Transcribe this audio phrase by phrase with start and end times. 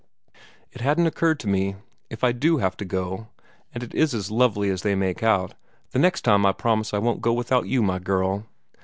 [0.71, 1.75] "It hadn't occurred to me.
[2.09, 3.27] If I do have to go,
[3.71, 5.53] and it is as lovely as they make out,
[5.91, 8.47] the next time I promise I won't go without you, my girl.